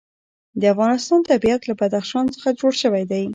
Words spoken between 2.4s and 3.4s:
جوړ شوی دی.